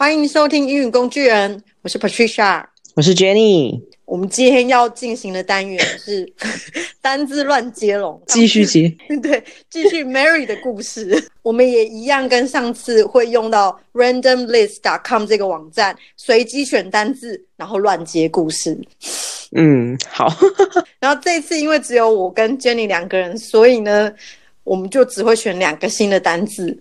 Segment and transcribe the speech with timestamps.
[0.00, 3.82] 欢迎收听英语工具人，我是 Patricia，我是 Jenny。
[4.04, 6.32] 我们今天要进行的单元是
[7.02, 8.88] 单字乱接龙，继续接，
[9.20, 11.20] 对，继续 Mary 的故事。
[11.42, 18.80] 我们也一样跟上次会用到 randomlist.com 这个网站，随机选单字，然后乱接故事。
[19.56, 20.32] 嗯，好。
[21.00, 24.14] 然后这次因为只有我跟 Jenny 两个人，所以呢，
[24.62, 26.78] 我们就只会选两个新的单字。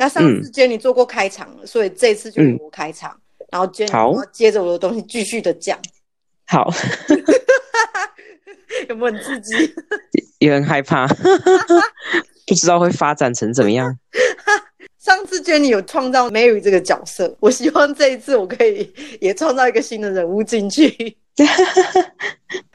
[0.00, 5.78] 那上次 Jenny 做过开场了，嗯、所以这次就由我开场，嗯、然后 Jenny 接着我的东西继续的讲。
[6.46, 6.72] 好，
[8.88, 9.54] 有没有很刺激？
[10.38, 11.06] 也很害怕，
[12.48, 13.94] 不知道会发展成怎么样。
[14.98, 21.14] 上次 Jenny 有创造 Mary 这个角色，我希望这一次我可以也创造一个新的人物进去。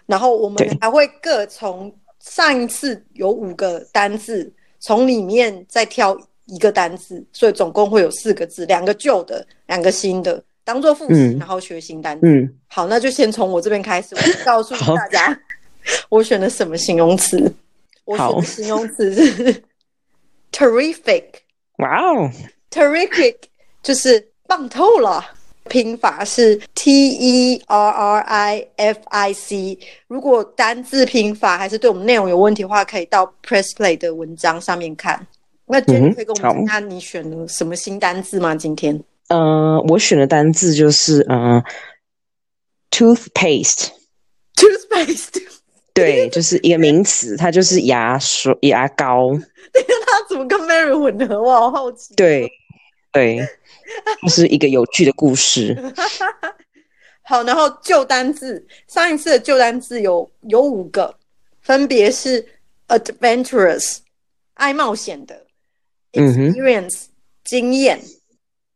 [0.05, 6.15] 然后我们还会各从上一次有五个单字，从里面再挑。
[6.45, 12.27] 一个单字，所以总共会有四个字，两个旧的，两个新的，当做复习，嗯、然后学新单字。
[12.27, 15.39] 嗯，好，那就先从我这边开始，我告诉 大家，
[16.09, 17.53] 我选的什么形容词？
[18.05, 19.63] 我选的形容词是
[20.51, 21.23] terrific。
[21.79, 22.29] 哇哦
[22.71, 23.35] ，terrific
[23.83, 25.25] 就是棒透了。
[25.67, 29.75] 拼法是 T E R R I F I C。
[30.07, 35.25] 如果单字拼法还是对我们内容有问题的话，可以到 Press Play 的文章上面看。
[35.67, 38.53] 那 Jenny 可以跟我们讲下你选了什么新单字吗？
[38.53, 39.03] 嗯、今天？
[39.29, 41.63] 呃，我选的单字就是呃
[42.91, 43.89] ，toothpaste。
[44.55, 45.41] toothpaste。
[45.93, 49.31] 对，就是一个名词，它就是牙刷、牙膏。
[49.73, 51.41] 对，它怎么跟 Mary 混合？
[51.41, 52.13] 我好好奇。
[52.15, 52.51] 对，
[53.11, 53.39] 对，
[54.23, 55.75] 这是一个有趣的故事。
[57.23, 61.17] 好，然后旧单字，上一次的旧单字有有五个，
[61.61, 62.45] 分别是
[62.89, 63.97] adventurous，
[64.53, 65.44] 爱冒险的。
[66.15, 67.03] Experience
[67.43, 68.01] 经验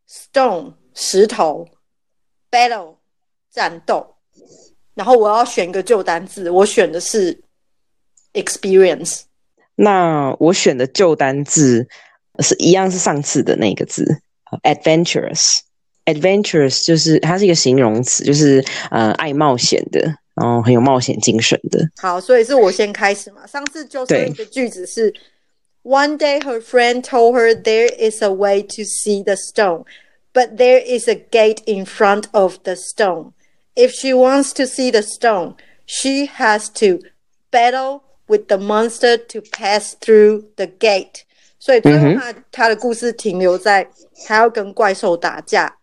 [0.08, 1.68] ，stone 石头
[2.52, 2.96] ，battle
[3.52, 4.16] 战斗，
[4.94, 7.42] 然后我要选一个旧单字，我选的是
[8.34, 9.22] experience。
[9.76, 11.88] 那我选的旧单字
[12.40, 14.06] 是一样，是上次的那个字
[14.64, 15.60] ，adventurous。
[16.06, 20.02] adventurous 就是它是一个形容词，就是呃爱冒险的，
[20.36, 21.80] 然后很有冒险精神的。
[22.02, 23.48] 好，所以是我先开始嘛。
[23.48, 25.14] 上次就是一个句子是。
[25.89, 29.85] One day, her friend told her there is a way to see the stone,
[30.33, 33.33] but there is a gate in front of the stone.
[33.77, 37.01] If she wants to see the stone, she has to
[37.51, 41.25] battle with the monster to pass through the gate.
[41.59, 43.87] 所以最后他他的故事停留在
[44.27, 45.77] 他要跟怪兽打架，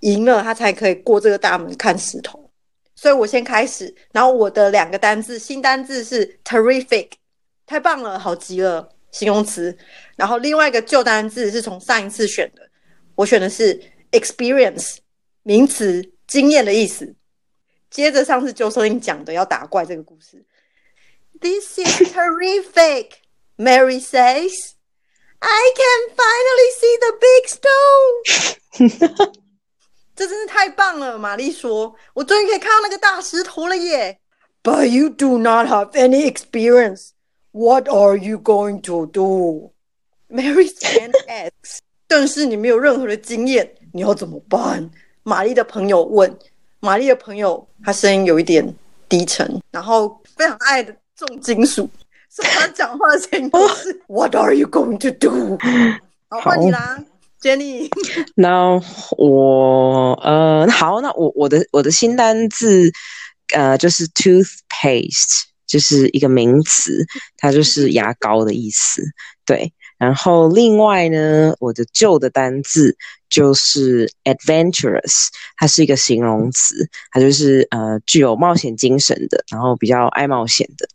[0.00, 2.50] 赢了他才可以过这个大门看石头。
[2.94, 7.10] 所以我先开始，然后我的两个单字，新单字是 terrific，
[7.66, 8.88] 太棒了，好极了。
[9.11, 9.77] 形容词，
[10.15, 12.69] 然后另外一个旧单字是从上一次选的，
[13.15, 13.79] 我选的是
[14.11, 14.97] experience
[15.43, 17.15] 名词，经验的意思。
[17.89, 20.45] 接着上次就说你讲的要打怪这个故事
[21.39, 23.09] ，This is terrific.
[23.57, 24.73] Mary says,
[25.39, 29.33] I can finally see the big stone.
[30.15, 34.19] 这真是太棒了，玛丽说，我终于可以看到那个大石头了耶。
[34.63, 37.09] But you do not have any experience.
[37.51, 39.71] What are you going to do?
[40.29, 41.79] Mary's friend asks.
[42.07, 44.89] 但是你没有任何的经验，你要怎么办？
[45.23, 46.37] 玛丽的朋友问。
[46.79, 48.75] 玛丽的朋友，他声音有一点
[49.07, 51.87] 低沉，然后非常爱的重金属，
[52.27, 55.59] 所以他讲话的声音都是 What are you going to do？
[56.29, 57.03] 好，换你啦
[57.39, 57.87] ，Jenny。
[58.35, 58.81] 那
[59.15, 62.91] 我呃，好，那我我的我的新单字
[63.53, 65.43] 呃，就是 toothpaste。
[65.71, 67.05] 就是一个名词，
[67.37, 69.01] 它就是牙膏的意思。
[69.45, 72.95] 对，然后另外呢，我的旧的单字
[73.29, 80.87] 就是 adventurous，它是一个形容词，它就是呃具有冒险精神的，然后比较爱冒险的。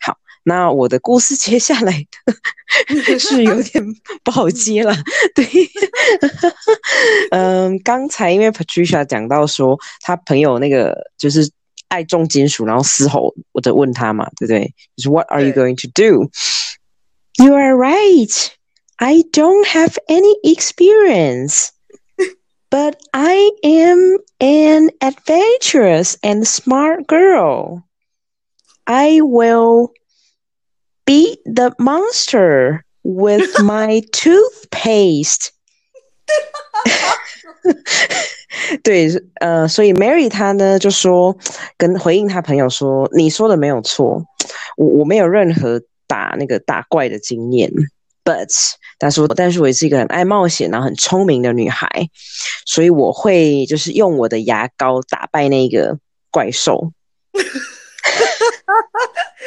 [0.00, 2.06] 好，那我的故事 接下来
[3.06, 3.84] 的是有点
[4.22, 4.94] 不好接了。
[5.34, 5.46] 对，
[7.30, 11.50] 嗯，刚才因为 Patricia 讲到说，他朋友那个就是。
[11.93, 14.73] 爱重金属，然后嘶吼，我在问他嘛，对不对？
[14.95, 16.29] 就是 What are you going to do?
[17.43, 18.51] You are right.
[18.97, 21.69] I don't have any experience,
[22.69, 27.83] but I am an adventurous and smart girl.
[28.85, 29.93] I will
[31.05, 35.53] beat the monster with my toothpaste.
[38.82, 39.08] 对，
[39.40, 41.36] 呃，所以 Mary 她呢就说，
[41.76, 44.22] 跟回应她朋友说，你说的没有错，
[44.76, 47.70] 我我没有任何打那个打怪的经验
[48.24, 48.48] ，But
[48.98, 51.88] 他说，但是我也是一个很爱冒险然后很聪明的女孩，
[52.64, 55.98] 所以我会就是用我的牙膏打败那个
[56.30, 56.92] 怪兽。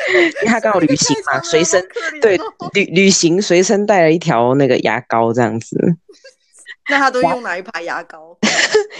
[0.09, 1.83] 因为他刚好旅行嘛，随身
[2.21, 2.39] 对
[2.73, 5.77] 旅旅行随身带了一条那个牙膏这样子。
[6.89, 8.37] 那他都用哪一排牙膏？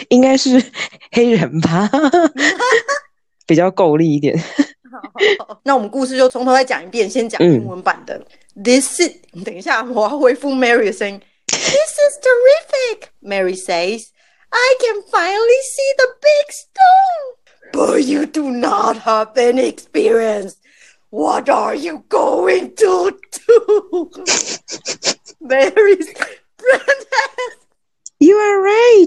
[0.10, 0.62] 应该是
[1.12, 1.90] 黑人吧，
[3.46, 4.38] 比较够力一点。
[4.90, 8.16] 好好好，那我们故事就从头再讲一遍，先讲英文版的。
[8.56, 9.12] 嗯、This is，
[9.46, 11.22] 等一下，我要回复 Mary 的声音。
[11.48, 14.08] This is terrific, Mary says.
[14.50, 17.36] I can finally see the big stone,
[17.74, 20.56] but you do not have any experience.
[21.10, 24.10] What are you going to do?
[25.42, 26.08] Mary's.
[26.60, 26.80] You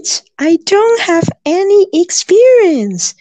[0.00, 0.22] right.
[0.38, 3.14] I don't have any experience.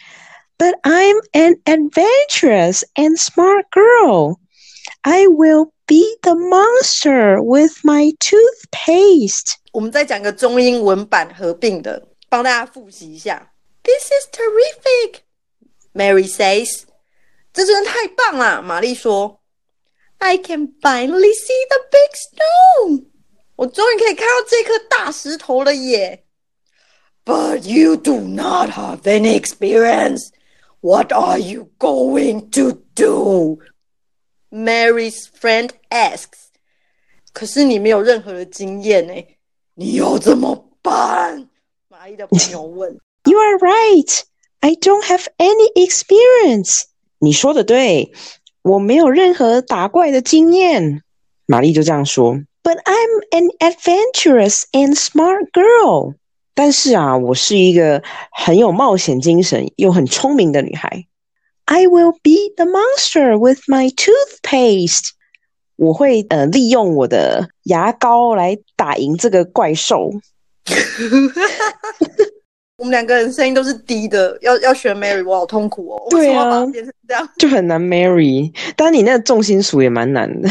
[0.57, 4.39] But I'm an adventurous and smart girl.
[5.03, 9.55] I will beat the monster with my toothpaste.
[9.73, 13.51] 我们再讲个中英文版合并的，帮大家复习一下。
[13.83, 15.19] This is terrific,
[15.93, 16.83] Mary says.
[17.53, 19.41] 这真的太棒了，玛丽说。
[20.19, 23.05] I can finally see the big stone.
[23.57, 26.23] 我终于可以看到这颗大石头了耶。
[27.25, 30.31] But you do not have any experience.
[30.81, 33.59] What are you going to do?
[34.51, 36.51] Mary's friend asks.
[37.33, 39.13] 可是你没有任何的经验呢，
[39.73, 41.49] 你要怎么办？
[41.89, 42.97] 玛丽的朋友问。
[43.23, 44.21] You are right.
[44.59, 46.83] I don't have any experience.
[47.17, 48.11] 你说的对，
[48.61, 51.01] 我没有任何打怪的经验。
[51.47, 52.35] 玛丽就这样说。
[52.63, 56.15] But I'm an adventurous and smart girl.
[56.54, 58.02] 但是啊，我是一个
[58.32, 61.06] 很有冒险精神又很聪明的女孩。
[61.64, 65.10] I will beat the monster with my toothpaste。
[65.76, 70.10] 我会呃利用我的牙膏来打赢这个怪兽。
[72.80, 76.02] 我们两个人声音都是低的，要要学 Mary，我好痛苦哦。
[76.08, 78.50] 对啊，变成这样就很难 Mary。
[78.74, 80.48] 但你那个重心属也蛮难的，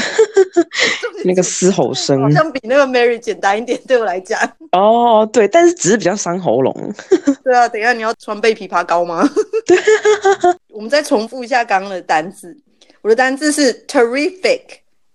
[1.25, 4.39] 那个嘶吼声好像比那个 Mary 简单一点，对我来讲。
[4.73, 6.93] 哦，对，但是只是比较伤喉咙。
[7.43, 9.27] 对啊，等一下你要川贝枇杷膏吗？
[9.65, 9.75] 对，
[10.69, 12.55] 我们再重复一下刚刚的单字。
[13.01, 14.61] 我的单字是 terrific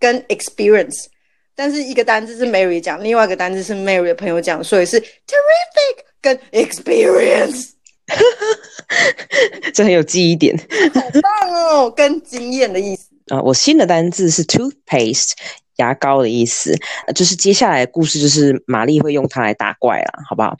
[0.01, 1.05] 跟 experience，
[1.55, 6.05] 但是一个单字是 Mary 讲，另外一个单字是 Mary 的朋友讲，所以是 terrific。
[6.25, 7.73] 跟 experience，
[9.75, 10.57] 这很有记忆点，
[10.95, 11.91] 好棒哦！
[11.91, 15.33] 跟经验的意思啊，我新的单字是 toothpaste，
[15.77, 16.75] 牙膏的意思，
[17.15, 20.57] 就是接下来的故事就是玛丽会用它来打怪了，好不好？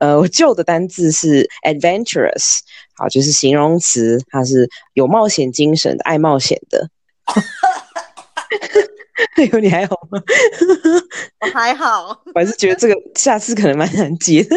[0.00, 2.60] 呃，我旧的单字是 adventurous，
[2.94, 6.88] 好，就是形容词，它是有冒险精神、爱冒险的。
[9.36, 10.20] 哎呦，你还好吗？
[11.40, 14.56] 我还好， 我还是觉得这个下次可能蛮难接的。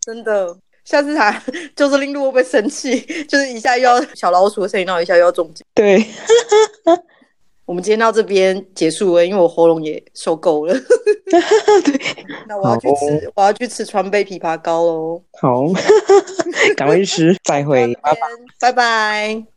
[0.00, 1.40] 真的，下次还
[1.76, 3.00] 就是拎路会不会生气？
[3.28, 5.66] 就是一下又要小老鼠的声音，然后一下又要中奖。
[5.74, 6.04] 对，
[7.66, 10.74] 我们今天到这边结束了，因为我喉咙也受够了。
[11.24, 12.00] 对，
[12.48, 15.22] 那我要去吃，我要去吃川贝枇杷膏喽。
[15.40, 15.64] 好，
[16.76, 18.20] 赶快去吃，再会，拜拜。
[18.60, 19.53] 拜拜。